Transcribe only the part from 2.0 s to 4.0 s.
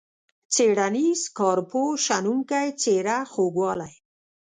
شنونکی، څیره، خوږوالی.